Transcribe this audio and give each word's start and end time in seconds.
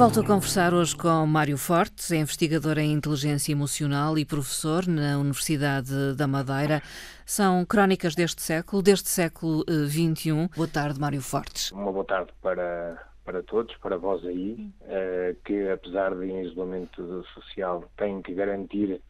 Volto 0.00 0.20
a 0.20 0.24
conversar 0.24 0.72
hoje 0.72 0.96
com 0.96 1.26
Mário 1.26 1.58
Fortes, 1.58 2.10
é 2.10 2.16
investigador 2.16 2.78
em 2.78 2.90
inteligência 2.90 3.52
emocional 3.52 4.16
e 4.16 4.24
professor 4.24 4.86
na 4.88 5.18
Universidade 5.18 6.14
da 6.16 6.26
Madeira. 6.26 6.80
São 7.26 7.66
crónicas 7.66 8.14
deste 8.14 8.40
século, 8.40 8.80
deste 8.80 9.10
século 9.10 9.62
XXI. 9.68 10.30
Eh, 10.30 10.48
boa 10.56 10.66
tarde, 10.66 10.98
Mário 10.98 11.20
Fortes. 11.20 11.70
Uma 11.72 11.92
boa 11.92 12.06
tarde 12.06 12.32
para, 12.40 12.96
para 13.26 13.42
todos, 13.42 13.76
para 13.76 13.98
vós 13.98 14.24
aí, 14.24 14.72
uh, 14.80 15.36
que 15.44 15.68
apesar 15.68 16.14
de 16.14 16.24
em 16.24 16.46
isolamento 16.46 17.22
social 17.34 17.84
têm 17.98 18.22
que 18.22 18.32
garantir 18.32 19.02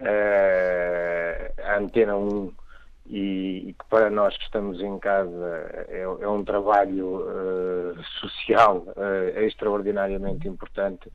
uh, 0.00 1.62
a 1.62 1.78
antena 1.78 2.16
1 2.16 2.52
e, 3.06 3.68
e, 3.68 3.72
que 3.74 3.84
para 3.90 4.08
nós 4.08 4.36
que 4.36 4.44
estamos 4.44 4.80
em 4.80 4.98
casa 4.98 5.84
é, 5.88 6.00
é 6.02 6.28
um 6.28 6.42
trabalho 6.42 7.16
uh, 7.16 8.02
social 8.20 8.78
uh, 8.96 9.40
extraordinariamente 9.40 10.48
importante 10.48 11.12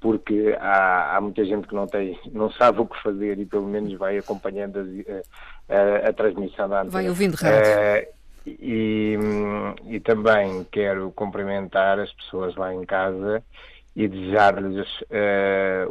porque 0.00 0.56
há, 0.58 1.16
há, 1.16 1.20
muita 1.20 1.44
gente 1.44 1.68
que 1.68 1.74
não 1.74 1.86
tem 1.86 2.18
não 2.32 2.50
sabe 2.52 2.80
o 2.80 2.86
que 2.86 3.00
fazer 3.02 3.38
e 3.38 3.46
pelo 3.46 3.66
menos 3.66 3.96
vai 3.96 4.18
acompanhando 4.18 4.80
a, 4.80 5.74
a, 5.74 6.08
a 6.08 6.12
transmissão 6.12 6.68
da 6.68 6.80
antena. 6.80 6.92
Vai 6.92 7.08
ouvindo 7.08 7.34
rádio. 7.34 7.60
Uh, 7.60 8.20
e, 8.46 9.18
e 9.86 10.00
também 10.00 10.66
quero 10.72 11.12
cumprimentar 11.12 12.00
as 12.00 12.10
pessoas 12.14 12.56
lá 12.56 12.74
em 12.74 12.84
casa 12.84 13.44
e 13.94 14.08
desejar-lhes 14.08 14.88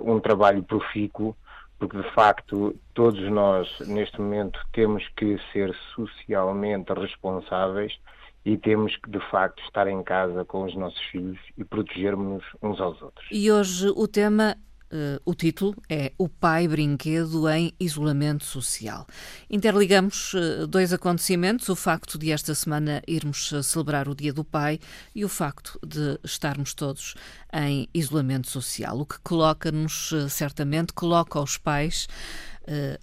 um 0.04 0.20
trabalho 0.20 0.64
profícuo 0.64 1.36
porque 1.80 1.98
de 1.98 2.12
facto 2.12 2.76
todos 2.94 3.22
nós 3.32 3.68
neste 3.88 4.20
momento 4.20 4.60
temos 4.74 5.08
que 5.16 5.40
ser 5.54 5.74
socialmente 5.96 6.94
responsáveis 6.94 7.98
e 8.46 8.58
temos 8.58 8.96
que 8.98 9.10
de 9.10 9.20
facto 9.32 9.64
estar 9.64 9.88
em 9.88 10.04
casa 10.04 10.46
com 10.46 10.64
os 10.64 10.76
nossos 10.76 11.02
filhos 11.12 11.40
e 11.58 11.64
protegermos 11.64 12.44
uns 12.62 12.80
aos 12.80 13.02
outros. 13.02 13.28
E 13.32 13.52
hoje 13.52 13.90
o 13.96 14.08
tema 14.08 14.56
Uh, 14.92 15.22
o 15.24 15.36
título 15.36 15.76
é 15.88 16.14
O 16.18 16.28
Pai 16.28 16.68
Brinquedo 16.68 17.48
em 17.48 17.72
Isolamento 17.80 18.44
Social. 18.44 19.06
Interligamos 19.48 20.34
uh, 20.34 20.66
dois 20.66 20.92
acontecimentos: 20.92 21.70
o 21.70 21.76
facto 21.76 22.18
de 22.18 22.32
esta 22.32 22.56
semana 22.56 23.00
irmos 23.08 23.52
uh, 23.52 23.62
celebrar 23.62 24.10
o 24.10 24.16
Dia 24.16 24.34
do 24.34 24.44
Pai 24.44 24.80
e 25.14 25.24
o 25.24 25.30
facto 25.30 25.80
de 25.86 26.20
estarmos 26.24 26.74
todos 26.74 27.14
em 27.54 27.88
isolamento 27.94 28.50
social. 28.50 28.98
O 29.00 29.06
que 29.06 29.20
coloca-nos, 29.20 30.12
certamente, 30.30 30.92
coloca 30.92 31.38
aos 31.38 31.58
pais, 31.58 32.08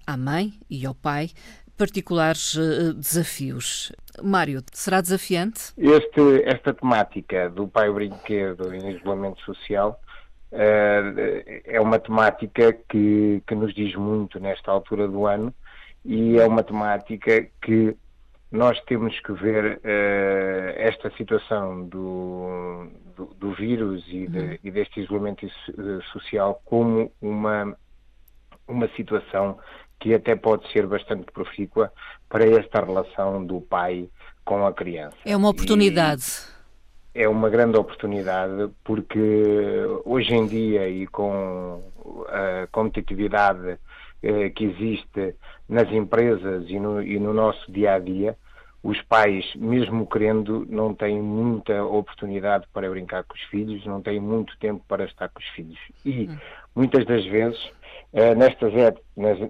à 0.05 0.17
mãe 0.17 0.59
e 0.69 0.85
ao 0.85 0.95
pai, 0.95 1.29
particulares 1.77 2.57
desafios. 2.95 3.91
Mário, 4.23 4.63
será 4.71 5.01
desafiante? 5.01 5.73
Este, 5.77 6.43
esta 6.45 6.73
temática 6.73 7.49
do 7.49 7.67
pai 7.67 7.91
brinquedo 7.91 8.73
em 8.73 8.95
isolamento 8.95 9.41
social 9.41 9.99
Uh, 9.99 10.26
é 10.51 11.79
uma 11.81 11.99
temática 11.99 12.73
que, 12.89 13.43
que 13.45 13.55
nos 13.55 13.73
diz 13.73 13.95
muito 13.95 14.39
nesta 14.39 14.71
altura 14.71 15.07
do 15.07 15.25
ano 15.25 15.53
e 16.05 16.37
é 16.37 16.47
uma 16.47 16.63
temática 16.63 17.47
que 17.61 17.95
nós 18.51 18.79
temos 18.85 19.19
que 19.19 19.33
ver 19.33 19.77
uh, 19.77 20.73
esta 20.77 21.11
situação 21.17 21.85
do, 21.85 22.87
do, 23.15 23.25
do 23.35 23.51
vírus 23.53 24.05
e, 24.07 24.27
de, 24.27 24.39
uhum. 24.39 24.57
e, 24.63 24.71
deste 24.71 25.01
isolamento 25.01 25.45
social 26.13 26.61
como 26.63 27.11
uma, 27.21 27.77
uma 28.67 28.87
situação 28.95 29.59
que 29.99 30.13
até 30.13 30.35
pode 30.35 30.71
ser 30.71 30.87
bastante 30.87 31.29
profícua 31.31 31.91
para 32.29 32.45
esta 32.45 32.85
relação 32.85 33.45
do 33.45 33.59
pai 33.59 34.07
com 34.45 34.65
a 34.65 34.71
criança. 34.71 35.17
É 35.25 35.35
uma 35.35 35.49
oportunidade. 35.49 36.23
E, 36.23 36.56
é 37.17 37.27
uma 37.27 37.49
grande 37.49 37.77
oportunidade 37.77 38.69
porque 38.83 39.19
hoje 40.05 40.35
em 40.35 40.45
dia 40.45 40.87
e 40.87 41.07
com 41.07 41.81
a 42.27 42.67
competitividade 42.71 43.79
eh, 44.21 44.49
que 44.51 44.65
existe 44.65 45.35
nas 45.67 45.91
empresas 45.91 46.69
e 46.69 46.79
no, 46.79 47.01
e 47.01 47.19
no 47.19 47.33
nosso 47.33 47.71
dia 47.71 47.95
a 47.95 47.99
dia, 47.99 48.37
os 48.83 49.01
pais, 49.01 49.43
mesmo 49.55 50.05
querendo, 50.05 50.63
não 50.69 50.93
têm 50.93 51.19
muita 51.19 51.83
oportunidade 51.83 52.67
para 52.71 52.87
brincar 52.87 53.23
com 53.23 53.33
os 53.33 53.41
filhos, 53.45 53.83
não 53.85 53.99
têm 53.99 54.19
muito 54.19 54.55
tempo 54.59 54.83
para 54.87 55.05
estar 55.05 55.27
com 55.29 55.39
os 55.39 55.47
filhos. 55.49 55.79
E 56.05 56.29
hum. 56.29 56.37
muitas 56.75 57.03
das 57.05 57.25
vezes, 57.25 57.59
nestas, 58.35 58.73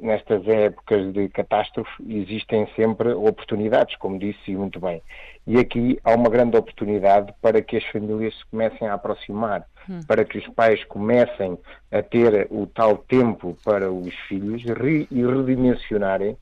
nestas 0.01 0.47
épocas 0.47 1.13
de 1.13 1.29
catástrofe, 1.29 2.03
existem 2.07 2.67
sempre 2.75 3.13
oportunidades, 3.13 3.95
como 3.97 4.19
disse 4.19 4.55
muito 4.55 4.79
bem. 4.79 5.01
E 5.45 5.57
aqui 5.57 5.99
há 6.03 6.13
uma 6.13 6.29
grande 6.29 6.57
oportunidade 6.57 7.33
para 7.41 7.61
que 7.61 7.77
as 7.77 7.85
famílias 7.85 8.35
se 8.35 8.45
comecem 8.47 8.87
a 8.87 8.95
aproximar, 8.95 9.65
hum. 9.89 9.99
para 10.07 10.25
que 10.25 10.37
os 10.37 10.47
pais 10.49 10.83
comecem 10.85 11.57
a 11.91 12.01
ter 12.01 12.47
o 12.49 12.67
tal 12.67 12.97
tempo 12.97 13.57
para 13.63 13.91
os 13.91 14.13
filhos 14.27 14.63
re 14.63 15.07
e 15.09 15.25
redimensionarem 15.25 16.37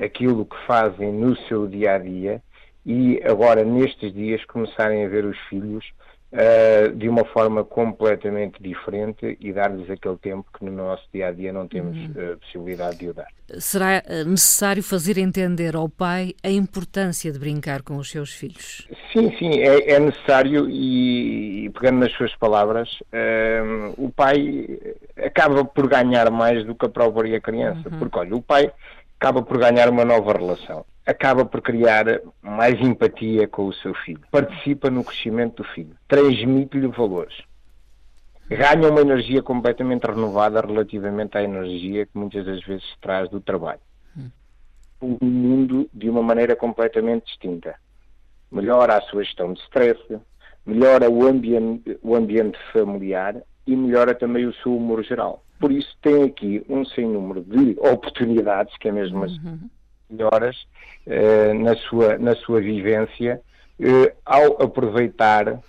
aquilo 0.00 0.44
que 0.44 0.56
fazem 0.66 1.12
no 1.12 1.36
seu 1.46 1.66
dia 1.66 1.94
a 1.94 1.98
dia 1.98 2.42
e 2.84 3.20
agora 3.24 3.64
nestes 3.64 4.12
dias 4.12 4.44
começarem 4.46 5.04
a 5.04 5.08
ver 5.08 5.24
os 5.24 5.38
filhos 5.48 5.84
uh, 6.32 6.94
de 6.96 7.08
uma 7.08 7.24
forma 7.24 7.64
completamente 7.64 8.62
diferente 8.62 9.36
e 9.40 9.52
dar-lhes 9.52 9.88
aquele 9.90 10.16
tempo 10.16 10.46
que 10.56 10.64
no 10.64 10.72
nosso 10.72 11.04
dia 11.12 11.28
a 11.28 11.32
dia 11.32 11.52
não 11.52 11.66
temos 11.66 11.96
uh, 11.96 12.38
possibilidade 12.38 12.98
de 12.98 13.08
o 13.08 13.14
dar. 13.14 13.28
Será 13.58 13.96
eh, 14.06 14.22
necessário 14.22 14.80
fazer 14.80 15.18
entender 15.18 15.74
ao 15.74 15.88
pai 15.88 16.34
a 16.40 16.48
importância 16.48 17.32
de 17.32 17.38
brincar 17.38 17.82
com 17.82 17.96
os 17.96 18.08
seus 18.08 18.32
filhos? 18.32 18.86
Sim, 19.12 19.36
sim, 19.38 19.58
é, 19.58 19.94
é 19.94 19.98
necessário 19.98 20.70
e, 20.70 21.64
e, 21.64 21.70
pegando 21.70 21.98
nas 21.98 22.12
suas 22.12 22.32
palavras, 22.36 22.88
uh, 23.12 23.92
o 23.96 24.08
pai 24.08 24.78
acaba 25.16 25.64
por 25.64 25.88
ganhar 25.88 26.30
mais 26.30 26.64
do 26.64 26.76
que 26.76 26.86
a 26.86 26.88
própria 26.88 27.40
criança, 27.40 27.88
uhum. 27.90 27.98
porque 27.98 28.18
olha, 28.20 28.36
o 28.36 28.42
pai 28.42 28.70
acaba 29.18 29.42
por 29.42 29.58
ganhar 29.58 29.88
uma 29.88 30.04
nova 30.04 30.32
relação 30.32 30.84
acaba 31.10 31.44
por 31.44 31.60
criar 31.60 32.04
mais 32.40 32.80
empatia 32.80 33.48
com 33.48 33.66
o 33.66 33.72
seu 33.72 33.92
filho, 33.94 34.22
participa 34.30 34.88
no 34.88 35.04
crescimento 35.04 35.62
do 35.62 35.64
filho, 35.64 35.96
transmite-lhe 36.06 36.86
valores, 36.86 37.34
ganha 38.48 38.88
uma 38.88 39.00
energia 39.00 39.42
completamente 39.42 40.06
renovada 40.06 40.60
relativamente 40.60 41.36
à 41.36 41.42
energia 41.42 42.06
que 42.06 42.16
muitas 42.16 42.46
das 42.46 42.62
vezes 42.64 42.86
traz 43.00 43.28
do 43.28 43.40
trabalho. 43.40 43.80
Um 45.02 45.16
mundo 45.22 45.88
de 45.94 46.10
uma 46.10 46.22
maneira 46.22 46.54
completamente 46.54 47.24
distinta. 47.24 47.74
Melhora 48.52 48.98
a 48.98 49.00
sua 49.00 49.24
gestão 49.24 49.54
de 49.54 49.60
stress, 49.60 49.98
melhora 50.66 51.08
o 51.08 51.26
ambiente, 51.26 51.98
o 52.02 52.14
ambiente 52.14 52.58
familiar 52.70 53.36
e 53.66 53.74
melhora 53.74 54.14
também 54.14 54.44
o 54.44 54.52
seu 54.56 54.76
humor 54.76 55.02
geral. 55.02 55.42
Por 55.58 55.72
isso 55.72 55.96
tem 56.02 56.24
aqui 56.24 56.62
um 56.68 56.84
sem 56.84 57.06
número 57.06 57.40
de 57.42 57.78
oportunidades, 57.80 58.76
que 58.76 58.88
é 58.88 58.92
mesmo 58.92 59.24
uhum 59.24 59.70
melhoras 60.10 60.56
eh, 61.06 61.52
na, 61.54 61.76
sua, 61.76 62.18
na 62.18 62.34
sua 62.36 62.60
vivência 62.60 63.40
eh, 63.78 64.14
ao 64.24 64.62
aproveitar 64.62 65.60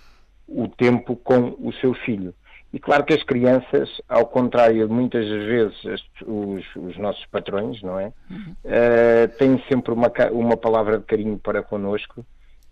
o 0.46 0.68
tempo 0.68 1.16
com 1.16 1.56
o 1.58 1.72
seu 1.80 1.94
filho. 1.94 2.34
E 2.72 2.78
claro 2.78 3.04
que 3.04 3.12
as 3.12 3.22
crianças, 3.22 4.00
ao 4.08 4.26
contrário 4.26 4.86
de 4.86 4.92
muitas 4.92 5.28
vezes 5.28 5.76
as, 5.84 6.00
os, 6.26 6.64
os, 6.74 6.96
nossos 6.96 7.24
patrões, 7.26 7.82
não 7.82 8.00
é? 8.00 8.12
Uhum. 8.30 8.54
Uh, 8.64 9.28
têm 9.38 9.62
sempre 9.68 9.92
uma, 9.92 10.10
uma 10.30 10.56
palavra 10.56 10.98
de 10.98 11.04
carinho 11.04 11.38
para 11.38 11.62
connosco 11.62 12.24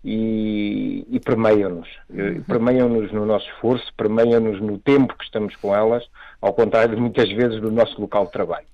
e, 0.03 1.05
e 1.07 1.19
permeiam-nos. 1.19 1.87
Uhum. 2.09 2.41
Permeiam-nos 2.47 3.11
no 3.11 3.27
nosso 3.27 3.47
esforço, 3.51 3.93
permeiam-nos 3.95 4.59
no 4.59 4.79
tempo 4.79 5.15
que 5.15 5.23
estamos 5.23 5.55
com 5.57 5.75
elas, 5.75 6.03
ao 6.41 6.53
contrário 6.53 6.95
de 6.95 7.01
muitas 7.01 7.29
vezes 7.29 7.61
do 7.61 7.71
nosso 7.71 7.99
local 8.01 8.25
de 8.25 8.31
trabalho. 8.31 8.65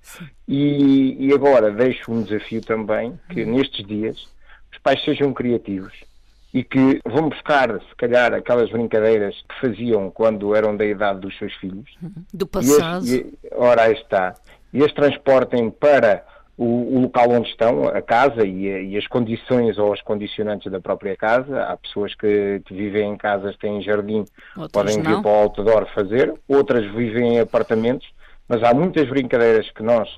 E, 0.46 1.26
e, 1.26 1.32
agora 1.34 1.70
deixo 1.70 2.10
um 2.10 2.22
desafio 2.22 2.62
também, 2.62 3.18
que 3.28 3.42
uhum. 3.42 3.56
nestes 3.56 3.86
dias 3.86 4.16
os 4.72 4.78
pais 4.78 5.04
sejam 5.04 5.32
criativos 5.32 5.92
e 6.52 6.64
que 6.64 7.00
vão 7.04 7.28
buscar, 7.28 7.78
se 7.80 7.94
calhar, 7.96 8.32
aquelas 8.32 8.70
brincadeiras 8.70 9.34
que 9.46 9.60
faziam 9.60 10.10
quando 10.10 10.54
eram 10.54 10.74
da 10.74 10.86
idade 10.86 11.20
dos 11.20 11.36
seus 11.36 11.52
filhos. 11.54 11.90
Uhum. 12.02 12.24
Do 12.32 12.46
passado. 12.46 13.06
E, 13.06 13.18
e 13.18 13.38
ora, 13.52 13.82
aí 13.82 13.92
está. 13.92 14.34
E 14.72 14.82
as 14.82 14.92
transportem 14.92 15.70
para 15.70 16.24
o, 16.58 16.96
o, 16.96 17.00
local 17.02 17.30
onde 17.30 17.48
estão, 17.48 17.84
a 17.84 18.02
casa 18.02 18.44
e, 18.44 18.90
e, 18.90 18.98
as 18.98 19.06
condições 19.06 19.78
ou 19.78 19.92
as 19.92 20.02
condicionantes 20.02 20.70
da 20.70 20.80
própria 20.80 21.16
casa. 21.16 21.62
Há 21.62 21.76
pessoas 21.76 22.16
que, 22.16 22.60
que 22.66 22.74
vivem 22.74 23.12
em 23.12 23.16
casas, 23.16 23.56
têm 23.58 23.80
jardim, 23.80 24.24
outras 24.56 24.72
podem 24.72 24.96
vir 24.96 25.22
para 25.22 25.30
o 25.30 25.34
outdoor 25.34 25.86
fazer, 25.94 26.34
outras 26.48 26.84
vivem 26.92 27.34
em 27.34 27.40
apartamentos, 27.40 28.08
mas 28.48 28.60
há 28.64 28.74
muitas 28.74 29.08
brincadeiras 29.08 29.70
que 29.70 29.84
nós 29.84 30.08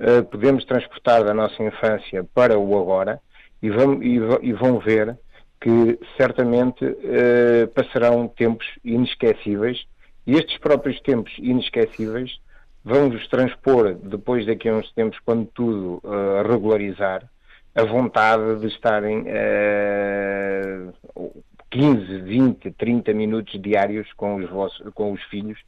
uh, 0.00 0.24
podemos 0.30 0.64
transportar 0.64 1.24
da 1.24 1.34
nossa 1.34 1.62
infância 1.62 2.24
para 2.32 2.58
o 2.58 2.80
agora 2.80 3.20
e 3.62 3.68
vão, 3.68 4.02
e, 4.02 4.18
e 4.40 4.52
vão 4.54 4.78
ver 4.78 5.14
que 5.60 5.98
certamente 6.16 6.84
uh, 6.86 7.68
passarão 7.74 8.26
tempos 8.28 8.66
inesquecíveis 8.82 9.84
e 10.26 10.36
estes 10.36 10.56
próprios 10.56 10.98
tempos 11.00 11.32
inesquecíveis 11.38 12.40
vão-vos 12.84 13.26
transpor, 13.28 13.94
depois 13.94 14.46
daqui 14.46 14.68
a 14.68 14.74
uns 14.74 14.90
tempos, 14.92 15.18
quando 15.24 15.46
tudo 15.46 16.00
uh, 16.04 16.42
regularizar, 16.48 17.28
a 17.74 17.84
vontade 17.84 18.60
de 18.60 18.66
estarem, 18.66 19.20
uh, 19.20 20.92
15, 21.70 22.20
20, 22.20 22.70
30 22.72 23.14
minutos 23.14 23.60
diários 23.60 24.12
com 24.14 24.36
os, 24.36 24.50
vossos, 24.50 24.86
com 24.94 25.12
os 25.12 25.22
filhos, 25.24 25.58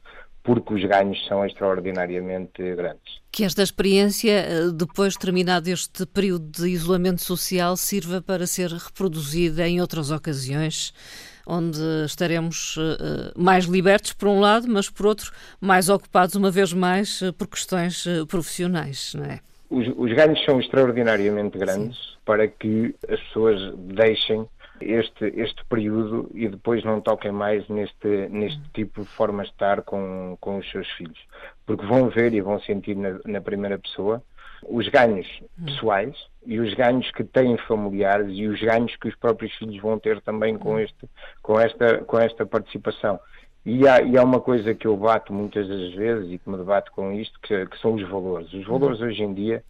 porque 0.43 0.75
os 0.75 0.85
ganhos 0.85 1.25
são 1.25 1.43
extraordinariamente 1.43 2.61
grandes. 2.75 3.19
Que 3.31 3.43
esta 3.43 3.63
experiência, 3.63 4.31
eh, 4.31 4.69
depois 4.71 5.17
terminado 5.17 5.67
este 5.67 6.05
período 6.05 6.45
de 6.51 6.69
isolamento 6.69 7.23
social, 7.23 7.75
sirva 7.75 8.21
para 8.21 8.45
ser 8.45 8.69
reproduzida 8.69 9.67
em 9.67 9.81
outras 9.81 10.11
ocasiões, 10.11 10.93
onde 11.45 11.79
estaremos 12.05 12.75
eh, 12.77 13.31
mais 13.35 13.65
libertos, 13.65 14.13
por 14.13 14.27
um 14.27 14.39
lado, 14.39 14.67
mas 14.67 14.89
por 14.89 15.05
outro, 15.05 15.31
mais 15.59 15.89
ocupados, 15.89 16.35
uma 16.35 16.51
vez 16.51 16.73
mais, 16.73 17.21
eh, 17.21 17.31
por 17.31 17.47
questões 17.47 18.05
profissionais, 18.27 19.13
não 19.15 19.25
é? 19.25 19.39
Os, 19.69 19.87
os 19.97 20.13
ganhos 20.13 20.43
são 20.45 20.59
extraordinariamente 20.59 21.57
grandes 21.57 21.97
Sim. 21.97 22.17
para 22.23 22.47
que 22.47 22.95
as 23.09 23.19
pessoas 23.21 23.73
deixem 23.75 24.47
este, 24.81 25.33
este 25.35 25.63
período 25.65 26.29
e 26.33 26.47
depois 26.47 26.83
não 26.83 27.01
toquem 27.01 27.31
mais 27.31 27.67
neste, 27.69 28.27
neste 28.29 28.61
tipo 28.73 29.01
de 29.01 29.07
forma 29.07 29.43
de 29.43 29.49
estar 29.49 29.81
com, 29.81 30.37
com 30.39 30.57
os 30.57 30.69
seus 30.69 30.89
filhos. 30.91 31.19
Porque 31.65 31.85
vão 31.85 32.09
ver 32.09 32.33
e 32.33 32.41
vão 32.41 32.59
sentir 32.61 32.95
na, 32.95 33.19
na 33.25 33.41
primeira 33.41 33.79
pessoa 33.79 34.21
os 34.67 34.87
ganhos 34.89 35.27
pessoais 35.63 36.15
e 36.45 36.59
os 36.59 36.73
ganhos 36.73 37.09
que 37.11 37.23
têm 37.23 37.57
familiares 37.57 38.27
e 38.31 38.47
os 38.47 38.61
ganhos 38.61 38.95
que 38.95 39.07
os 39.07 39.15
próprios 39.15 39.53
filhos 39.55 39.79
vão 39.81 39.99
ter 39.99 40.21
também 40.21 40.57
com, 40.57 40.79
este, 40.79 41.09
com, 41.41 41.59
esta, 41.59 41.99
com 41.99 42.19
esta 42.19 42.45
participação. 42.45 43.19
E 43.65 43.87
há, 43.87 44.01
e 44.01 44.17
há 44.17 44.23
uma 44.23 44.39
coisa 44.39 44.75
que 44.75 44.85
eu 44.85 44.95
bato 44.95 45.33
muitas 45.33 45.67
das 45.67 45.93
vezes 45.93 46.31
e 46.31 46.37
que 46.37 46.49
me 46.49 46.57
debato 46.57 46.91
com 46.91 47.11
isto, 47.11 47.39
que, 47.41 47.65
que 47.65 47.79
são 47.79 47.93
os 47.95 48.07
valores. 48.07 48.53
Os 48.53 48.65
valores 48.65 49.01
hoje 49.01 49.23
em 49.23 49.33
dia 49.33 49.63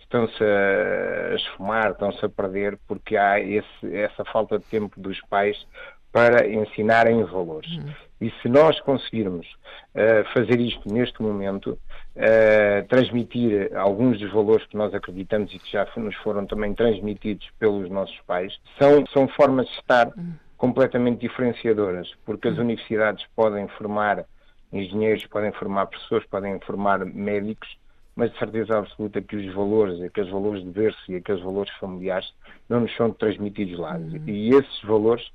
estão-se 0.00 0.42
a 0.42 1.34
esfumar, 1.34 1.90
estão-se 1.92 2.24
a 2.24 2.28
perder, 2.28 2.78
porque 2.86 3.16
há 3.16 3.40
esse, 3.40 3.94
essa 3.94 4.24
falta 4.24 4.58
de 4.58 4.64
tempo 4.66 4.98
dos 5.00 5.20
pais 5.22 5.66
para 6.10 6.46
ensinarem 6.46 7.24
valores. 7.24 7.70
Uhum. 7.76 7.94
E 8.22 8.32
se 8.40 8.48
nós 8.48 8.78
conseguirmos 8.82 9.44
uh, 9.48 10.24
fazer 10.32 10.60
isto 10.60 10.88
neste 10.94 11.20
momento, 11.20 11.76
uh, 12.16 12.86
transmitir 12.88 13.76
alguns 13.76 14.20
dos 14.20 14.32
valores 14.32 14.64
que 14.66 14.76
nós 14.76 14.94
acreditamos 14.94 15.52
e 15.52 15.58
que 15.58 15.72
já 15.72 15.84
nos 15.96 16.14
foram 16.18 16.46
também 16.46 16.72
transmitidos 16.72 17.50
pelos 17.58 17.90
nossos 17.90 18.16
pais, 18.20 18.56
são, 18.78 19.04
são 19.08 19.26
formas 19.26 19.66
de 19.66 19.72
estar 19.72 20.12
completamente 20.56 21.18
diferenciadoras, 21.18 22.08
porque 22.24 22.46
as 22.46 22.58
universidades 22.58 23.26
podem 23.34 23.66
formar 23.66 24.24
engenheiros, 24.72 25.26
podem 25.26 25.50
formar 25.50 25.86
professores, 25.86 26.24
podem 26.28 26.60
formar 26.60 27.04
médicos, 27.04 27.76
mas 28.14 28.30
de 28.30 28.38
certeza 28.38 28.78
absoluta 28.78 29.20
que 29.20 29.34
os 29.34 29.52
valores, 29.52 30.00
aqueles 30.00 30.30
valores 30.30 30.62
de 30.62 30.70
berço 30.70 31.10
e 31.10 31.16
aqueles 31.16 31.42
valores 31.42 31.72
familiares 31.80 32.32
não 32.68 32.78
nos 32.82 32.94
são 32.94 33.10
transmitidos 33.10 33.76
lá. 33.80 33.96
Uhum. 33.96 34.22
E 34.28 34.50
esses 34.50 34.82
valores 34.84 35.26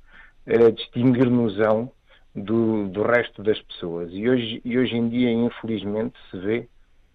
uh, 0.46 0.72
distinguir-nos-ão 0.72 1.92
do, 2.34 2.88
do 2.88 3.02
resto 3.02 3.42
das 3.42 3.60
pessoas. 3.62 4.10
E 4.12 4.28
hoje, 4.28 4.60
e 4.64 4.78
hoje 4.78 4.96
em 4.96 5.08
dia, 5.08 5.30
infelizmente, 5.30 6.14
se 6.30 6.38
vê 6.38 6.68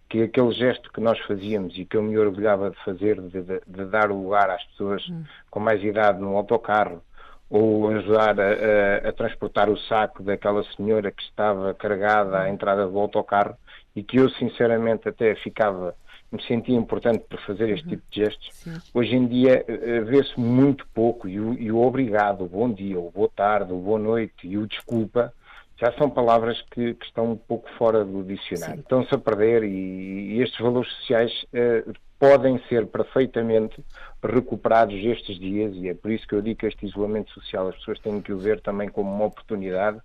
que 0.10 0.22
aquele 0.22 0.52
gesto 0.52 0.92
que 0.92 1.02
nós 1.02 1.18
fazíamos 1.22 1.76
e 1.78 1.86
que 1.86 1.98
eu 1.98 2.04
me 2.04 2.18
orgulhava 2.18 2.70
de 2.70 2.78
fazer, 2.84 3.20
de, 3.20 3.42
de, 3.42 3.62
de 3.66 3.86
dar 3.86 4.12
lugar 4.12 4.50
às 4.50 4.64
pessoas 4.66 5.08
uhum. 5.08 5.24
com 5.50 5.60
mais 5.60 5.84
idade 5.84 6.20
no 6.20 6.38
autocarro, 6.38 7.02
ou 7.50 7.90
ajudar 7.90 8.40
a, 8.40 8.44
a, 8.44 9.10
a, 9.10 9.12
transportar 9.12 9.70
o 9.70 9.78
saco 9.78 10.22
daquela 10.22 10.64
senhora 10.76 11.12
que 11.12 11.24
estava 11.24 11.74
carregada 11.74 12.42
à 12.42 12.50
entrada 12.50 12.88
do 12.88 13.00
autocarro, 13.00 13.56
e 13.96 14.04
que 14.04 14.18
eu 14.18 14.30
sinceramente 14.30 15.10
até 15.10 15.36
ficava, 15.36 15.96
me 16.34 16.44
sentia 16.48 16.76
importante 16.76 17.24
para 17.30 17.38
fazer 17.44 17.70
este 17.70 17.86
uhum. 17.86 17.90
tipo 17.92 18.04
de 18.10 18.24
gestos, 18.24 18.50
Sim. 18.54 18.74
hoje 18.94 19.16
em 19.16 19.28
dia 19.28 19.64
eh, 19.68 20.02
vê-se 20.02 20.38
muito 20.40 20.86
pouco 20.94 21.30
e 21.30 21.40
o, 21.40 21.54
e 21.54 21.72
o 21.72 21.80
obrigado, 21.80 22.44
o 22.44 22.48
bom 22.48 22.72
dia, 22.72 23.00
o 23.00 23.12
boa 23.12 23.30
tarde, 23.36 23.72
o 23.72 23.78
boa 23.78 24.00
noite 24.00 24.48
e 24.48 24.58
o 24.58 24.66
desculpa 24.66 25.32
já 25.78 25.92
são 25.94 26.10
palavras 26.10 26.62
que, 26.72 26.94
que, 26.94 27.06
estão 27.06 27.32
um 27.32 27.36
pouco 27.36 27.70
fora 27.78 28.06
do 28.06 28.24
dicionário. 28.24 28.80
Estão-se 28.80 29.14
a 29.14 29.18
perder 29.18 29.64
e, 29.64 30.36
e, 30.36 30.42
estes 30.42 30.60
valores 30.60 30.90
sociais 30.94 31.32
eh, 31.52 31.84
podem 32.20 32.58
ser 32.70 32.88
perfeitamente 32.88 33.84
recuperados 34.24 34.96
estes 34.96 35.38
dias 35.38 35.76
e 35.76 35.90
é 35.90 35.94
por 35.94 36.12
isso 36.12 36.28
que 36.28 36.36
eu 36.36 36.42
digo 36.42 36.60
que 36.60 36.68
este 36.68 36.86
isolamento 36.86 37.32
social 37.32 37.68
as 37.68 37.76
pessoas 37.76 38.00
têm 38.00 38.22
que 38.22 38.32
o 38.32 38.38
ver 38.38 38.62
também 38.62 38.88
como 38.88 39.12
uma 39.12 39.26
oportunidade 39.26 40.00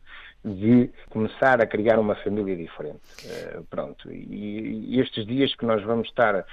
de 0.44 0.90
começar 1.11 1.61
a 1.61 1.67
criar 1.67 1.99
uma 1.99 2.14
família 2.17 2.56
diferente. 2.56 3.00
Uh, 3.25 3.64
pronto. 3.64 4.11
E, 4.12 4.94
e, 4.94 5.00
estes 5.00 5.26
dias 5.26 5.55
que 5.55 5.67
nós 5.67 5.82
vamos 5.82 6.08
estar 6.08 6.35
uh, 6.35 6.44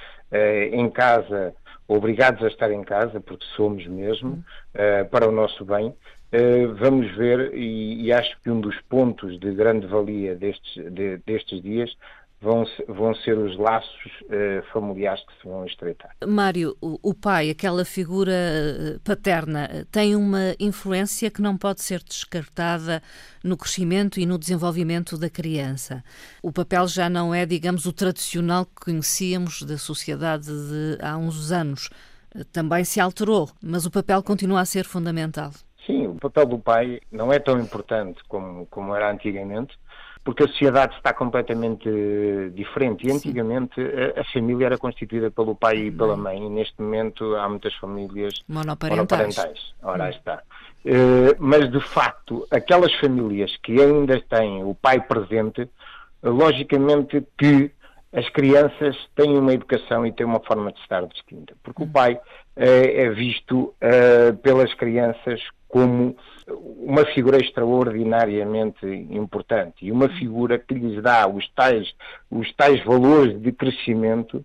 em 0.71 0.89
casa, 0.89 1.53
obrigados 1.87 2.43
a 2.43 2.47
estar 2.47 2.71
em 2.71 2.83
casa, 2.83 3.19
porque 3.19 3.45
somos 3.55 3.85
mesmo, 3.87 4.43
uh, 4.73 5.09
para 5.09 5.27
o 5.27 5.31
nosso 5.31 5.63
bem, 5.63 5.93
vamos 6.79 7.15
ver, 7.15 7.53
e, 7.53 8.03
e, 8.03 8.11
acho 8.11 8.37
que 8.41 8.49
um 8.49 8.59
dos 8.59 8.75
pontos 8.89 9.39
de 9.39 9.53
grande 9.53 9.87
valia 9.87 10.35
destes, 10.35 10.83
de, 10.91 11.17
destes 11.25 11.61
dias 11.61 11.95
vão, 12.45 12.63
vão 12.87 13.15
ser 13.15 13.37
os 13.37 13.57
laços 13.57 14.11
uh, 14.23 14.63
familiares 14.71 15.21
que 15.25 15.33
se 15.41 15.47
vão 15.47 15.65
estreitar. 15.65 16.15
Mário, 16.25 16.77
o, 16.79 16.99
o, 17.01 17.13
pai, 17.13 17.49
aquela 17.49 17.83
figura 17.83 18.31
eh, 18.31 18.99
paterna, 19.03 19.87
tem 19.91 20.15
uma 20.15 20.55
influência 20.59 21.31
que 21.31 21.41
não 21.41 21.57
pode 21.57 21.81
ser 21.81 22.03
descartada 22.03 23.01
no 23.43 23.57
crescimento 23.57 24.19
e 24.19 24.25
no 24.25 24.37
desenvolvimento 24.37 25.17
da 25.17 25.29
criança. 25.29 26.03
O 26.43 26.51
papel 26.51 26.87
já 26.87 27.09
não 27.09 27.33
é, 27.33 27.45
digamos, 27.45 27.85
o 27.85 27.93
tradicional 27.93 28.65
que 28.65 28.85
conhecíamos 28.85 29.63
da 29.63 29.77
sociedade 29.77 30.45
de 30.45 30.97
há 31.01 31.17
uns 31.17 31.51
anos. 31.51 31.89
Também 32.51 32.83
se 32.83 32.99
alterou, 32.99 33.49
mas 33.63 33.85
o 33.85 33.91
papel 33.91 34.21
continua 34.21 34.61
a 34.61 34.65
ser 34.65 34.85
fundamental. 34.85 35.51
Sim, 35.85 36.07
o 36.07 36.15
papel 36.15 36.45
do 36.45 36.59
pai 36.59 36.99
não 37.11 37.31
é 37.31 37.39
tão 37.39 37.59
importante 37.59 38.21
como, 38.27 38.65
como 38.67 38.95
era 38.95 39.11
antigamente, 39.11 39.77
porque 40.25 40.43
a 40.43 40.47
sociedade 40.47 40.95
está 40.95 41.13
completamente 41.13 41.87
diferente. 42.55 43.07
E 43.07 43.11
antigamente 43.11 43.79
a, 43.79 44.21
a, 44.21 44.23
família 44.33 44.65
era 44.65 44.77
constituída 44.77 45.29
pelo 45.29 45.55
pai 45.55 45.75
e 45.77 45.91
pela 45.91 46.17
mãe, 46.17 46.43
e 46.43 46.49
neste 46.49 46.81
momento 46.81 47.35
há 47.35 47.47
muitas 47.47 47.73
famílias 47.75 48.33
monoparentais. 48.47 49.37
monoparentais. 49.37 49.73
Ora, 49.83 50.09
está. 50.09 50.41
Uh, 50.83 51.35
mas 51.37 51.71
de 51.71 51.79
facto, 51.79 52.45
aquelas 52.49 52.93
famílias 52.95 53.55
que 53.57 53.79
ainda 53.79 54.19
têm 54.21 54.63
o 54.63 54.73
pai 54.73 54.99
presente, 54.99 55.69
logicamente 56.23 57.23
que 57.37 57.71
as 58.11 58.27
crianças 58.29 58.97
têm 59.15 59.37
uma 59.37 59.53
educação 59.53 60.07
e 60.07 60.11
têm 60.11 60.25
uma 60.25 60.39
forma 60.39 60.71
de 60.71 60.79
estar 60.79 61.05
distinta, 61.05 61.53
porque 61.61 61.83
o 61.83 61.87
pai 61.87 62.13
uh, 62.15 62.19
é 62.55 63.09
visto 63.11 63.75
uh, 63.75 64.35
pelas 64.37 64.73
crianças 64.73 65.39
como 65.75 66.15
uma 66.55 67.05
figura 67.07 67.37
extraordinariamente 67.37 68.85
importante 68.85 69.85
e 69.85 69.91
uma 69.91 70.07
figura 70.07 70.57
que 70.57 70.73
lhes 70.73 71.03
dá 71.03 71.27
os 71.27 71.45
tais, 71.49 71.93
os 72.31 72.49
tais 72.53 72.81
valores 72.85 73.37
de 73.41 73.51
crescimento 73.51 74.41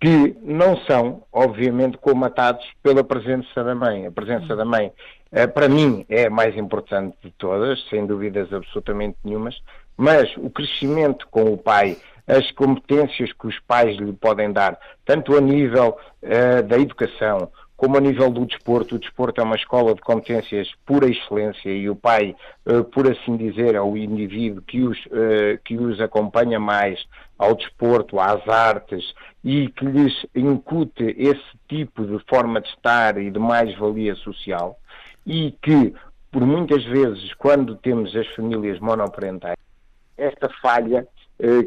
que 0.00 0.36
não 0.40 0.76
são, 0.82 1.24
obviamente, 1.32 1.98
comatados 1.98 2.64
pela 2.80 3.02
presença 3.02 3.64
da 3.64 3.74
mãe. 3.74 4.06
A 4.06 4.12
presença 4.12 4.54
da 4.54 4.64
mãe, 4.64 4.92
eh, 5.32 5.48
para 5.48 5.68
mim, 5.68 6.06
é 6.08 6.26
a 6.26 6.30
mais 6.30 6.56
importante 6.56 7.16
de 7.24 7.32
todas, 7.32 7.84
sem 7.88 8.06
dúvidas 8.06 8.52
absolutamente 8.52 9.16
nenhumas, 9.24 9.60
mas 9.96 10.32
o 10.36 10.48
crescimento 10.48 11.26
com 11.28 11.42
o 11.52 11.58
pai, 11.58 11.96
as 12.24 12.52
competências 12.52 13.32
que 13.32 13.48
os 13.48 13.58
pais 13.66 13.96
lhe 13.96 14.12
podem 14.12 14.52
dar, 14.52 14.78
tanto 15.04 15.36
a 15.36 15.40
nível 15.40 15.98
uh, 16.22 16.62
da 16.62 16.78
educação, 16.78 17.50
como 17.78 17.96
a 17.96 18.00
nível 18.00 18.28
do 18.28 18.44
desporto, 18.44 18.96
o 18.96 18.98
desporto 18.98 19.40
é 19.40 19.44
uma 19.44 19.54
escola 19.54 19.94
de 19.94 20.00
competências 20.00 20.68
pura 20.84 21.08
excelência 21.08 21.70
e 21.70 21.88
o 21.88 21.94
pai, 21.94 22.34
uh, 22.66 22.82
por 22.82 23.08
assim 23.08 23.36
dizer, 23.36 23.76
é 23.76 23.80
o 23.80 23.96
indivíduo 23.96 24.60
que 24.62 24.82
os, 24.82 24.98
uh, 25.06 25.56
que 25.64 25.76
os 25.76 26.00
acompanha 26.00 26.58
mais 26.58 26.98
ao 27.38 27.54
desporto, 27.54 28.18
às 28.18 28.46
artes 28.48 29.14
e 29.44 29.68
que 29.68 29.84
lhes 29.84 30.12
incute 30.34 31.14
esse 31.16 31.56
tipo 31.68 32.04
de 32.04 32.18
forma 32.28 32.60
de 32.60 32.68
estar 32.68 33.16
e 33.16 33.30
de 33.30 33.38
mais-valia 33.38 34.16
social 34.16 34.76
e 35.24 35.54
que, 35.62 35.94
por 36.32 36.44
muitas 36.44 36.84
vezes, 36.84 37.32
quando 37.34 37.76
temos 37.76 38.14
as 38.16 38.26
famílias 38.34 38.80
monoparentais, 38.80 39.56
esta 40.16 40.48
falha 40.60 41.06
eh, 41.06 41.17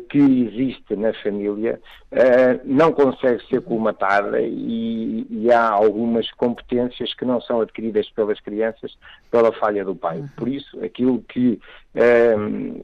que 0.09 0.17
existe 0.17 0.97
na 0.97 1.13
família 1.13 1.79
eh, 2.11 2.59
não 2.65 2.91
consegue 2.91 3.41
ser 3.47 3.61
colmatada 3.61 4.41
e, 4.41 5.25
e, 5.29 5.49
há 5.49 5.69
algumas 5.69 6.29
competências 6.31 7.13
que 7.13 7.23
não 7.23 7.39
são 7.39 7.61
adquiridas 7.61 8.09
pelas 8.09 8.37
crianças 8.41 8.97
pela 9.29 9.53
falha 9.53 9.85
do 9.85 9.95
pai. 9.95 10.17
Uhum. 10.17 10.27
Por 10.35 10.49
isso, 10.49 10.83
aquilo 10.83 11.21
que 11.21 11.57
eh, 11.95 12.35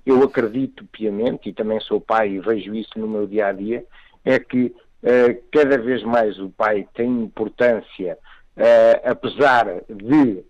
eu 0.06 0.24
acredito 0.24 0.86
piamente, 0.86 1.50
e 1.50 1.54
também 1.54 1.80
sou 1.82 2.00
pai 2.00 2.30
e 2.30 2.40
vejo 2.40 2.74
isso 2.74 2.98
no 2.98 3.08
meu 3.08 3.28
dia 3.28 3.48
a 3.48 3.52
dia, 3.52 3.84
é 4.24 4.40
que 4.40 4.74
cada 5.52 5.78
vez 5.78 6.04
mais 6.04 6.40
o 6.40 6.50
pai 6.50 6.86
tem 6.94 7.08
importância. 7.08 8.18
Apesar 9.06 9.84
de 9.88 10.44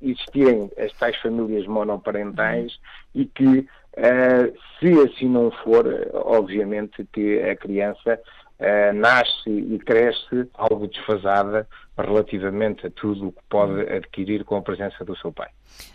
existirem 0.00 0.70
as 0.78 0.92
tais 0.92 1.16
famílias 1.16 1.66
monoparentais 1.66 2.72
uhum. 3.14 3.22
e 3.22 3.24
que 3.24 3.66
Uh, 3.96 4.56
se 4.78 4.92
assim 5.00 5.28
não 5.28 5.50
for, 5.50 5.84
obviamente 6.12 7.04
que 7.12 7.40
a 7.40 7.56
criança 7.56 8.20
uh, 8.60 8.92
nasce 8.94 9.50
e 9.50 9.78
cresce 9.78 10.48
algo 10.54 10.86
desfasada 10.86 11.66
relativamente 11.96 12.86
a 12.86 12.90
tudo 12.90 13.28
o 13.28 13.32
que 13.32 13.42
pode 13.48 13.80
adquirir 13.92 14.44
com 14.44 14.56
a 14.56 14.62
presença 14.62 15.04
do 15.04 15.16
seu 15.16 15.32
pai. 15.32 15.48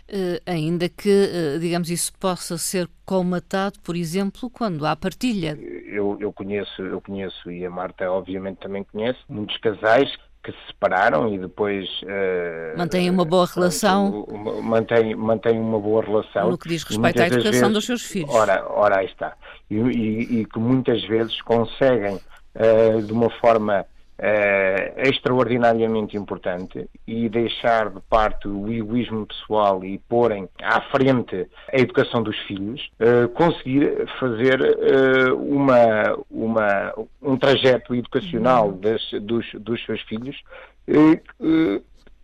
Uh, 0.08 0.38
ainda 0.44 0.86
que, 0.88 1.58
digamos, 1.58 1.88
isso 1.88 2.12
possa 2.18 2.58
ser 2.58 2.88
colmatado, 3.06 3.78
por 3.82 3.96
exemplo, 3.96 4.50
quando 4.50 4.84
há 4.84 4.94
partilha. 4.94 5.58
Eu, 5.86 6.18
eu, 6.20 6.30
conheço, 6.30 6.82
eu 6.82 7.00
conheço, 7.00 7.50
e 7.50 7.64
a 7.64 7.70
Marta 7.70 8.10
obviamente 8.10 8.58
também 8.58 8.84
conhece, 8.84 9.18
muitos 9.28 9.56
casais 9.58 10.14
que 10.44 10.52
se 10.52 10.58
separaram 10.66 11.32
e 11.34 11.38
depois 11.38 11.88
uh, 12.02 12.76
mantêm 12.76 13.08
uma 13.08 13.24
boa 13.24 13.46
relação. 13.46 14.26
mantém 14.62 15.14
mantém 15.16 15.58
uma 15.58 15.80
boa 15.80 16.04
relação. 16.04 16.50
No 16.50 16.58
que 16.58 16.68
diz 16.68 16.84
respeito 16.84 17.22
à 17.22 17.26
educação 17.26 17.52
vezes, 17.52 17.72
dos 17.72 17.86
seus 17.86 18.02
filhos. 18.02 18.32
Ora 18.34 18.62
ora 18.68 18.98
aí 18.98 19.06
está. 19.06 19.34
E, 19.70 19.76
e, 19.76 20.40
e 20.40 20.44
que 20.44 20.58
muitas 20.58 21.02
vezes 21.06 21.40
conseguem 21.42 22.16
uh, 22.16 23.02
de 23.02 23.12
uma 23.12 23.30
forma 23.40 23.86
uh, 24.18 25.00
extraordinariamente 25.08 26.16
importante 26.16 26.88
e 27.06 27.28
deixar 27.28 27.90
de 27.90 28.00
parte 28.02 28.48
o 28.48 28.70
egoísmo 28.72 29.26
pessoal 29.26 29.84
e 29.84 29.98
porem 30.08 30.48
à 30.62 30.80
frente 30.82 31.48
a 31.72 31.78
educação 31.78 32.22
dos 32.22 32.38
filhos, 32.40 32.90
uh, 33.00 33.28
conseguir 33.30 34.06
fazer 34.18 34.60
uh, 34.60 35.36
uma, 35.36 36.18
uma, 36.30 36.94
um 37.22 37.36
trajeto 37.36 37.94
educacional 37.94 38.68
uhum. 38.68 38.80
das, 38.80 39.02
dos, 39.22 39.46
dos 39.54 39.84
seus 39.84 40.00
filhos, 40.02 40.36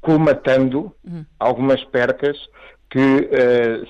colmatando 0.00 0.92
uhum. 1.04 1.24
algumas 1.38 1.82
percas 1.84 2.36
que 2.90 3.30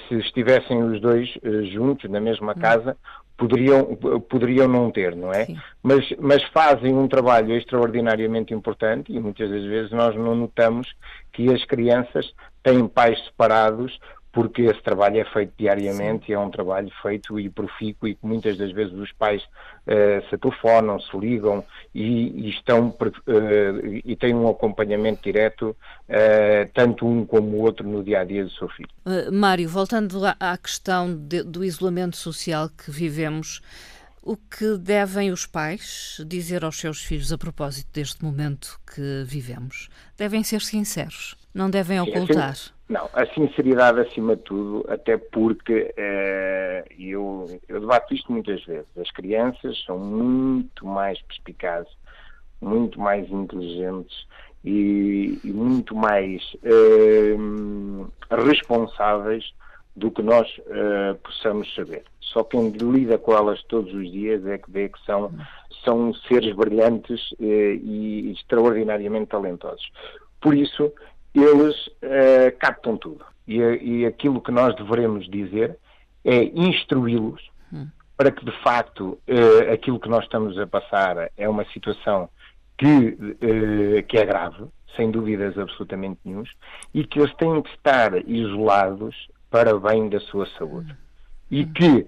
se 0.07 0.15
estivessem 0.17 0.83
os 0.83 1.01
dois 1.01 1.29
juntos 1.73 2.09
na 2.11 2.21
mesma 2.21 2.53
uhum. 2.53 2.61
casa 2.61 2.97
poderiam, 3.41 3.97
poderiam 4.29 4.69
não 4.69 4.91
ter, 4.91 5.17
não 5.17 5.33
é? 5.33 5.47
Mas, 5.83 6.07
mas 6.19 6.45
fazem 6.53 6.95
um 6.95 7.09
trabalho 7.09 7.57
extraordinariamente 7.57 8.53
importante 8.53 9.11
e 9.11 9.19
muitas 9.19 9.51
das 9.51 9.65
vezes 9.65 9.91
nós 9.91 10.15
não 10.15 10.35
notamos 10.35 10.87
que 11.33 11.51
as 11.51 11.65
crianças 11.65 12.35
têm 12.63 12.87
pais 12.87 13.19
separados 13.25 13.99
porque 14.33 14.63
esse 14.63 14.81
trabalho 14.83 15.19
é 15.19 15.25
feito 15.25 15.53
diariamente 15.59 16.27
Sim. 16.27 16.33
e 16.33 16.35
é 16.35 16.39
um 16.39 16.51
trabalho 16.51 16.91
feito 17.03 17.39
e 17.39 17.51
profícuo 17.51 18.09
e 18.09 18.15
que 18.15 18.27
muitas 18.27 18.57
das 18.57 18.71
vezes 18.73 18.93
os 18.95 19.11
pais 19.13 19.43
uh, 19.43 20.29
se 20.29 20.39
telefonam, 20.39 21.01
se 21.01 21.17
ligam 21.17 21.65
e, 21.95 22.47
e 22.47 22.51
estão 22.51 22.89
uh, 22.89 24.01
e 24.05 24.17
têm 24.17 24.35
um 24.35 24.49
acompanhamento 24.49 25.23
direto, 25.23 25.71
uh, 25.71 26.71
tanto 26.75 27.07
um 27.07 27.27
como 27.27 27.57
o 27.57 27.63
outro, 27.63 27.89
no 27.89 28.05
dia 28.05 28.21
a 28.21 28.25
dia 28.25 28.45
do 28.45 28.51
seu 28.51 28.69
filho. 28.69 28.89
Mário, 29.33 29.69
voltando 29.69 30.21
à 30.25 30.57
questão 30.57 31.13
de, 31.15 31.43
do 31.43 31.65
isolamento 31.65 32.17
social 32.17 32.69
que 32.69 32.91
vivemos, 32.91 33.61
o 34.23 34.37
que 34.37 34.77
devem 34.77 35.33
os 35.33 35.47
pais 35.47 36.23
dizer 36.27 36.65
aos 36.65 36.79
seus 36.79 37.03
filhos 37.03 37.33
a 37.33 37.39
propósito 37.39 37.89
deste 37.93 38.23
momento 38.23 38.79
que 38.95 39.25
vivemos? 39.27 39.89
Devem 40.17 40.45
ser 40.45 40.61
sinceros, 40.61 41.35
não 41.55 41.71
devem 41.71 42.01
ocultar. 42.01 42.55
Sim, 42.55 42.71
não, 42.91 43.09
a 43.13 43.25
sinceridade 43.27 44.01
acima 44.01 44.35
de 44.35 44.43
tudo, 44.43 44.85
até 44.89 45.17
porque 45.17 45.95
eh, 45.97 46.85
eu, 46.99 47.47
eu 47.69 47.81
debato 47.81 48.13
isto 48.13 48.33
muitas 48.33 48.65
vezes. 48.65 48.89
As 48.99 49.09
crianças 49.13 49.81
são 49.85 49.97
muito 49.97 50.85
mais 50.85 51.23
perspicazes, 51.23 51.93
muito 52.61 53.01
mais 53.01 53.31
inteligentes 53.31 54.27
e, 54.65 55.39
e 55.45 55.53
muito 55.53 55.95
mais 55.95 56.43
eh, 56.65 57.37
responsáveis 58.45 59.55
do 59.95 60.11
que 60.11 60.21
nós 60.21 60.49
eh, 60.67 61.17
possamos 61.23 61.73
saber. 61.77 62.03
Só 62.21 62.43
quem 62.43 62.71
lida 62.71 63.19
com 63.19 63.33
elas 63.33 63.63
todos 63.69 63.95
os 63.95 64.11
dias 64.11 64.45
é 64.47 64.59
que 64.59 64.69
vê 64.69 64.89
que 64.89 64.99
são, 65.05 65.33
são 65.85 66.13
seres 66.13 66.57
brilhantes 66.57 67.21
e 67.39 68.33
extraordinariamente 68.33 69.29
talentosos. 69.29 69.93
Por 70.41 70.55
isso, 70.57 70.93
eles 71.35 71.87
uh, 71.87 72.57
captam 72.59 72.97
tudo. 72.97 73.25
E, 73.47 73.59
e, 73.59 74.07
aquilo 74.07 74.41
que 74.41 74.53
nós 74.53 74.75
devemos 74.77 75.29
dizer 75.29 75.77
é 76.25 76.45
instruí-los 76.45 77.41
hum. 77.73 77.89
para 78.17 78.31
que, 78.31 78.45
de 78.45 78.53
facto, 78.63 79.19
uh, 79.29 79.73
aquilo 79.73 79.99
que 79.99 80.09
nós 80.09 80.25
estamos 80.25 80.59
a 80.59 80.67
passar 80.67 81.31
é 81.37 81.49
uma 81.49 81.65
situação 81.67 82.29
que, 82.79 82.87
uh, 82.87 84.03
que 84.07 84.19
é 84.19 84.25
grave, 84.25 84.65
sem 84.97 85.11
dúvidas 85.11 85.57
absolutamente 85.59 86.21
nenhum, 86.25 86.45
e 86.93 87.05
que 87.05 87.21
eles 87.21 87.35
têm 87.35 87.63
que 87.63 87.71
estar 87.71 88.17
isolados 88.29 89.29
para 89.51 89.79
bem 89.79 90.09
da 90.09 90.21
sua 90.21 90.47
saúde. 90.59 90.93
Hum. 90.93 90.97
E 91.51 91.67
que, 91.67 92.07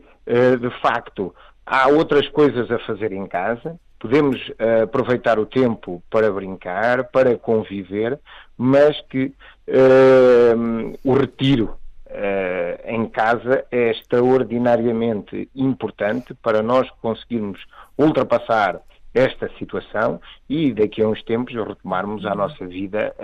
de 0.61 0.71
facto, 0.81 1.35
há 1.67 1.88
outras 1.88 2.29
coisas 2.29 2.71
a 2.71 2.79
fazer 2.81 3.11
em 3.11 3.26
casa, 3.26 3.76
podemos 4.02 4.37
uh, 4.49 4.82
aproveitar 4.82 5.38
o 5.38 5.47
tempo 5.47 6.02
para 6.11 6.28
brincar, 6.32 7.04
para 7.04 7.38
conviver, 7.38 8.18
mas 8.59 9.00
que 9.02 9.32
uh, 9.68 10.99
o 11.04 11.14
retiro 11.14 11.76
uh, 12.09 12.80
em 12.85 13.06
casa 13.06 13.64
é 13.71 13.92
extraordinariamente 13.92 15.49
importante 15.54 16.35
para 16.35 16.64
nós 16.64 16.90
conseguirmos 17.00 17.64
ultrapassar 17.97 18.80
esta 19.14 19.49
situação 19.56 20.21
e 20.49 20.73
daqui 20.73 21.00
a 21.00 21.06
uns 21.06 21.23
tempos 21.23 21.54
retomarmos 21.54 22.26
a 22.26 22.35
nossa 22.35 22.66
vida 22.66 23.14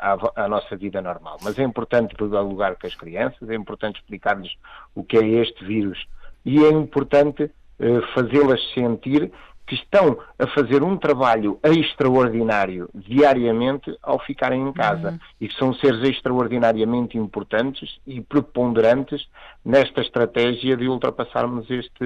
a, 0.00 0.42
a, 0.42 0.48
nossa 0.48 0.76
vida 0.76 1.00
normal. 1.00 1.36
Mas 1.40 1.56
é 1.56 1.62
importante 1.62 2.16
dialogar 2.16 2.74
com 2.74 2.84
as 2.84 2.96
crianças, 2.96 3.48
é 3.48 3.54
importante 3.54 4.00
explicar-lhes 4.00 4.52
o 4.92 5.04
que 5.04 5.16
é 5.16 5.24
este 5.24 5.64
vírus 5.64 6.04
e 6.44 6.64
é 6.64 6.68
importante 6.70 7.48
fazê-las 8.12 8.60
sentir 8.74 9.30
que 9.66 9.74
estão 9.74 10.18
a 10.38 10.46
fazer 10.48 10.82
um 10.82 10.96
trabalho 10.96 11.58
extraordinário 11.64 12.88
diariamente 12.94 13.96
ao 14.02 14.18
ficarem 14.20 14.62
em 14.62 14.72
casa 14.72 15.10
uhum. 15.10 15.18
e 15.40 15.48
que 15.48 15.54
são 15.56 15.74
seres 15.74 16.08
extraordinariamente 16.08 17.18
importantes 17.18 17.98
e 18.06 18.20
preponderantes 18.20 19.26
nesta 19.64 20.00
estratégia 20.00 20.76
de 20.76 20.88
ultrapassarmos 20.88 21.68
este, 21.68 22.04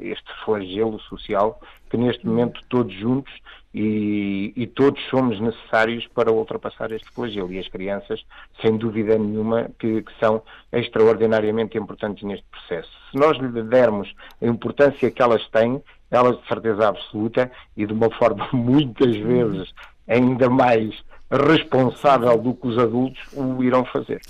este 0.00 0.32
flagelo 0.44 0.98
social 1.00 1.60
que 1.90 1.96
neste 1.96 2.26
uhum. 2.26 2.32
momento 2.32 2.60
todos 2.68 2.94
juntos 2.94 3.32
e, 3.74 4.54
e, 4.56 4.66
todos 4.66 4.98
somos 5.10 5.38
necessários 5.38 6.06
para 6.14 6.32
ultrapassar 6.32 6.90
este 6.92 7.10
flagelo 7.10 7.52
e 7.52 7.58
as 7.58 7.68
crianças, 7.68 8.24
sem 8.62 8.74
dúvida 8.78 9.18
nenhuma, 9.18 9.70
que, 9.78 10.00
que, 10.00 10.12
são 10.18 10.42
extraordinariamente 10.72 11.76
importantes 11.76 12.22
neste 12.22 12.46
processo. 12.46 12.90
Se 13.10 13.18
nós 13.18 13.36
lhe 13.36 13.62
dermos 13.64 14.10
a 14.40 14.46
importância 14.46 15.10
que 15.10 15.20
elas 15.20 15.46
têm, 15.50 15.82
elas 16.16 16.40
de 16.40 16.48
certeza 16.48 16.88
absoluta 16.88 17.50
e 17.76 17.86
de 17.86 17.92
uma 17.92 18.10
forma 18.10 18.48
muitas 18.52 19.16
vezes 19.16 19.72
ainda 20.08 20.48
mais 20.48 20.94
responsável 21.30 22.38
do 22.38 22.54
que 22.54 22.68
os 22.68 22.78
adultos 22.78 23.20
o 23.32 23.62
irão 23.62 23.84
fazer. 23.86 24.20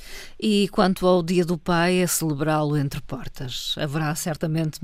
E 0.41 0.69
quanto 0.69 1.07
ao 1.07 1.23
Dia 1.23 1.45
do 1.45 1.59
Pai, 1.59 1.99
é 1.99 2.07
celebrá-lo 2.07 2.77
entre 2.77 3.01
portas. 3.03 3.75
Haverá 3.79 4.15
certamente 4.15 4.81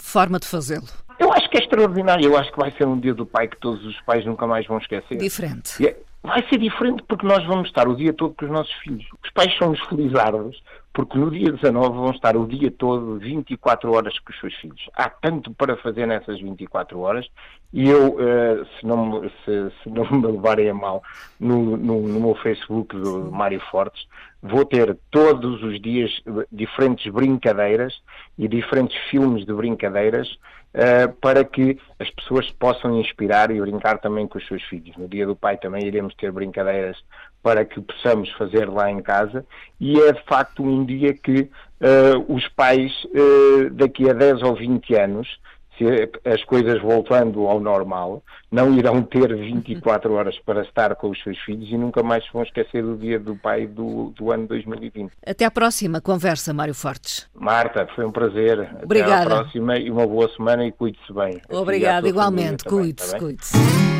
forma 0.00 0.40
de 0.40 0.46
fazê-lo. 0.46 0.88
Eu 1.18 1.32
acho 1.32 1.48
que 1.48 1.58
é 1.58 1.60
extraordinário. 1.60 2.24
Eu 2.24 2.36
acho 2.36 2.50
que 2.50 2.58
vai 2.58 2.72
ser 2.72 2.86
um 2.86 2.98
Dia 2.98 3.14
do 3.14 3.24
Pai 3.24 3.46
que 3.46 3.56
todos 3.58 3.84
os 3.84 4.00
pais 4.00 4.24
nunca 4.26 4.46
mais 4.46 4.66
vão 4.66 4.78
esquecer. 4.78 5.16
Diferente. 5.16 5.86
É, 5.86 5.96
vai 6.22 6.44
ser 6.48 6.58
diferente 6.58 7.02
porque 7.06 7.26
nós 7.26 7.44
vamos 7.46 7.68
estar 7.68 7.88
o 7.88 7.94
dia 7.96 8.12
todo 8.12 8.34
com 8.34 8.44
os 8.44 8.50
nossos 8.50 8.72
filhos. 8.82 9.06
Os 9.22 9.30
pais 9.30 9.56
somos 9.56 9.80
felizardos 9.86 10.60
porque 10.92 11.18
no 11.18 11.30
dia 11.30 11.50
19 11.50 11.96
vão 11.96 12.10
estar 12.10 12.36
o 12.36 12.46
dia 12.46 12.70
todo, 12.70 13.18
24 13.18 13.92
horas 13.92 14.18
com 14.18 14.30
os 14.30 14.38
seus 14.38 14.54
filhos. 14.56 14.90
Há 14.94 15.08
tanto 15.08 15.52
para 15.54 15.76
fazer 15.76 16.06
nessas 16.06 16.40
24 16.40 16.98
horas 17.00 17.26
e 17.72 17.88
eu, 17.88 18.14
uh, 18.14 18.66
se, 18.78 18.86
não, 18.86 19.22
se, 19.22 19.72
se, 19.82 19.88
não 19.88 20.04
me 20.10 20.26
levarem 20.26 20.68
a 20.68 20.74
mal, 20.74 21.02
no, 21.40 21.76
no, 21.76 22.02
no 22.02 22.20
meu 22.20 22.34
Facebook 22.34 22.94
do 22.94 23.32
Mário 23.32 23.60
Fortes, 23.70 24.06
vou 24.42 24.64
ter 24.66 24.98
todos 25.10 25.62
os 25.62 25.80
dias 25.80 26.10
diferentes 26.50 27.10
brincadeiras 27.10 28.02
e 28.36 28.46
diferentes 28.46 28.96
filmes 29.08 29.46
de 29.46 29.54
brincadeiras 29.54 30.38
uh, 30.74 31.12
para 31.20 31.44
que 31.44 31.78
as 31.98 32.10
pessoas 32.10 32.50
possam 32.52 32.98
inspirar 33.00 33.50
e 33.50 33.60
brincar 33.60 33.98
também 33.98 34.26
com 34.26 34.38
os 34.38 34.46
seus 34.46 34.62
filhos. 34.64 34.96
No 34.96 35.08
Dia 35.08 35.26
do 35.26 35.36
Pai 35.36 35.56
também 35.56 35.86
iremos 35.86 36.14
ter 36.14 36.30
brincadeiras 36.32 36.96
para 37.42 37.64
que 37.64 37.80
possamos 37.80 38.30
fazer 38.32 38.68
lá 38.68 38.90
em 38.90 39.02
casa 39.02 39.44
e 39.80 40.00
é 40.00 40.12
de 40.12 40.22
facto 40.24 40.62
um 40.62 40.84
dia 40.84 41.12
que 41.12 41.40
uh, 41.80 42.34
os 42.34 42.46
pais 42.48 42.92
uh, 43.06 43.70
daqui 43.70 44.08
a 44.08 44.12
10 44.12 44.42
ou 44.42 44.54
20 44.54 44.94
anos 44.94 45.40
se 45.78 45.84
as 46.24 46.44
coisas 46.44 46.80
voltando 46.80 47.46
ao 47.46 47.60
normal, 47.60 48.22
não 48.50 48.74
irão 48.74 49.02
ter 49.02 49.34
24 49.34 50.12
horas 50.12 50.38
para 50.40 50.62
estar 50.62 50.94
com 50.96 51.10
os 51.10 51.22
seus 51.22 51.38
filhos 51.38 51.68
e 51.70 51.76
nunca 51.76 52.02
mais 52.02 52.24
se 52.24 52.32
vão 52.32 52.42
esquecer 52.42 52.82
do 52.82 52.96
dia 52.96 53.18
do 53.18 53.34
pai 53.36 53.66
do, 53.66 54.12
do 54.16 54.30
ano 54.30 54.46
2020. 54.46 55.12
Até 55.26 55.44
à 55.44 55.50
próxima 55.50 56.00
conversa, 56.00 56.52
Mário 56.52 56.74
Fortes. 56.74 57.28
Marta, 57.34 57.86
foi 57.94 58.04
um 58.04 58.12
prazer. 58.12 58.68
Obrigada. 58.82 59.14
Até 59.14 59.22
à 59.22 59.36
próxima 59.38 59.78
e 59.78 59.90
uma 59.90 60.06
boa 60.06 60.28
semana 60.36 60.66
e 60.66 60.72
cuide-se 60.72 61.12
bem. 61.12 61.40
Obrigada, 61.50 62.08
igualmente. 62.08 62.64
Cuide-se, 62.64 63.16
cuide-se. 63.18 63.91